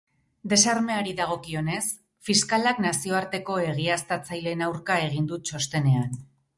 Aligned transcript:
Desarmeari 0.53 1.13
dagokionez, 1.19 1.83
fiskalak 2.31 2.83
nazioarteko 2.87 3.61
egiaztatzaileen 3.69 4.69
aurka 4.73 5.01
egin 5.09 5.33
du 5.33 5.45
txostenean. 5.49 6.23